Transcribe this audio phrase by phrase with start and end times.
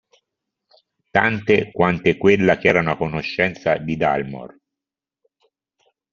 [1.11, 4.59] Tante quante quella che erano a conoscenza di Dalmor.